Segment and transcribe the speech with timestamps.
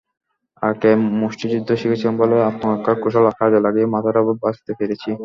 [0.61, 0.89] আগে
[1.19, 5.09] মুষ্টিযুদ্ধ শিখেছিলাম বলে আত্মরক্ষার কৌশল কাজে লাগিয়ে মাথাটা বাঁচাতে পেরেছি।